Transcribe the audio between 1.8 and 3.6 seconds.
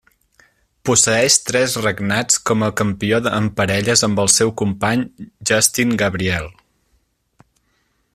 regnats com a Campió en